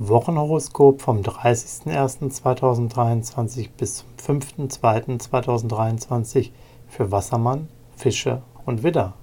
[0.00, 4.08] Wochenhoroskop vom 30.01.2023 bis zum
[4.40, 6.50] 5.02.2023
[6.88, 9.14] für Wassermann, Fische und Widder.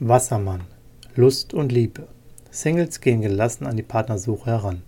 [0.00, 0.64] Wassermann.
[1.14, 2.08] Lust und Liebe.
[2.50, 4.82] Singles gehen gelassen an die Partnersuche heran.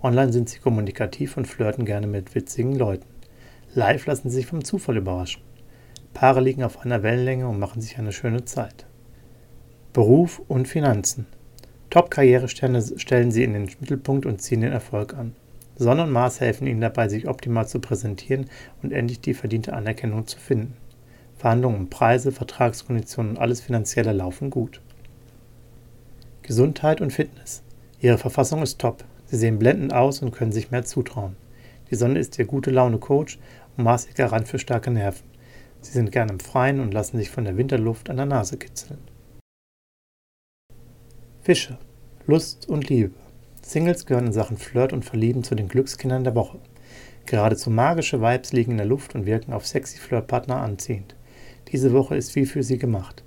[0.00, 3.08] Online sind sie kommunikativ und flirten gerne mit witzigen Leuten.
[3.74, 5.42] Live lassen sie sich vom Zufall überraschen.
[6.14, 8.86] Paare liegen auf einer Wellenlänge und machen sich eine schöne Zeit.
[9.92, 11.26] Beruf und Finanzen.
[11.96, 15.34] Top-Karrieresterne stellen sie in den Mittelpunkt und ziehen den Erfolg an.
[15.76, 18.50] Sonne und Mars helfen ihnen dabei, sich optimal zu präsentieren
[18.82, 20.76] und endlich die verdiente Anerkennung zu finden.
[21.38, 24.82] Verhandlungen um Preise, Vertragskonditionen und alles Finanzielle laufen gut.
[26.42, 27.62] Gesundheit und Fitness.
[27.98, 29.02] Ihre Verfassung ist top.
[29.24, 31.36] Sie sehen blendend aus und können sich mehr zutrauen.
[31.90, 33.38] Die Sonne ist ihr gute Laune Coach
[33.78, 35.24] und Mars ihr Garant für starke Nerven.
[35.80, 38.98] Sie sind gern im Freien und lassen sich von der Winterluft an der Nase kitzeln.
[41.40, 41.78] Fische.
[42.28, 43.14] Lust und Liebe.
[43.62, 46.58] Singles gehören in Sachen Flirt und Verlieben zu den Glückskindern der Woche.
[47.24, 51.14] Geradezu magische Vibes liegen in der Luft und wirken auf sexy Flirtpartner anziehend.
[51.68, 53.22] Diese Woche ist wie für sie gemacht.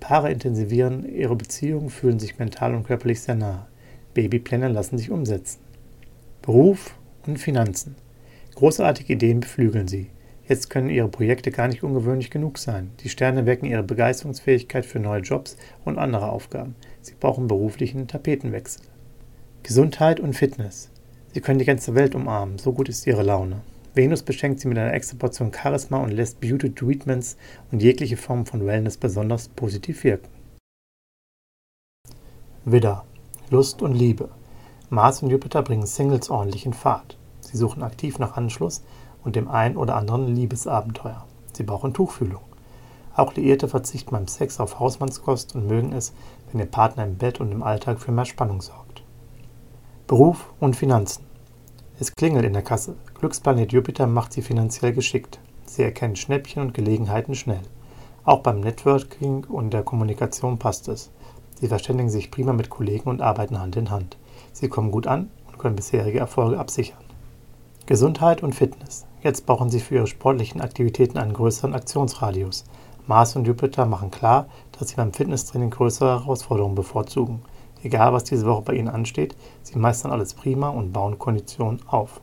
[0.00, 3.66] Paare intensivieren ihre Beziehung, fühlen sich mental und körperlich sehr nahe.
[4.14, 5.60] Babypläne lassen sich umsetzen.
[6.40, 6.94] Beruf
[7.26, 7.94] und Finanzen.
[8.54, 10.06] Großartige Ideen beflügeln sie.
[10.50, 12.90] Jetzt können Ihre Projekte gar nicht ungewöhnlich genug sein.
[13.04, 16.74] Die Sterne wecken Ihre Begeisterungsfähigkeit für neue Jobs und andere Aufgaben.
[17.02, 18.82] Sie brauchen beruflichen Tapetenwechsel.
[19.62, 20.90] Gesundheit und Fitness.
[21.32, 23.60] Sie können die ganze Welt umarmen, so gut ist Ihre Laune.
[23.94, 27.36] Venus beschenkt Sie mit einer extra Portion Charisma und lässt Beauty Treatments
[27.70, 30.30] und jegliche Form von Wellness besonders positiv wirken.
[32.64, 33.04] Widder.
[33.50, 34.30] Lust und Liebe.
[34.88, 37.16] Mars und Jupiter bringen Singles ordentlich in Fahrt.
[37.40, 38.82] Sie suchen aktiv nach Anschluss
[39.24, 41.26] und dem ein oder anderen Liebesabenteuer.
[41.52, 42.42] Sie brauchen Tuchfühlung.
[43.14, 46.12] Auch Liierte verzichten beim Sex auf Hausmannskost und mögen es,
[46.50, 49.02] wenn ihr Partner im Bett und im Alltag für mehr Spannung sorgt.
[50.06, 51.24] Beruf und Finanzen.
[51.98, 52.96] Es klingelt in der Kasse.
[53.18, 55.38] Glücksplanet Jupiter macht sie finanziell geschickt.
[55.66, 57.60] Sie erkennen Schnäppchen und Gelegenheiten schnell.
[58.24, 61.10] Auch beim Networking und der Kommunikation passt es.
[61.60, 64.16] Sie verständigen sich prima mit Kollegen und arbeiten Hand in Hand.
[64.52, 67.04] Sie kommen gut an und können bisherige Erfolge absichern.
[67.86, 69.06] Gesundheit und Fitness.
[69.22, 72.64] Jetzt brauchen Sie für Ihre sportlichen Aktivitäten einen größeren Aktionsradius.
[73.06, 74.46] Mars und Jupiter machen klar,
[74.78, 77.42] dass Sie beim Fitnesstraining größere Herausforderungen bevorzugen.
[77.82, 82.22] Egal, was diese Woche bei Ihnen ansteht, Sie meistern alles prima und bauen Konditionen auf.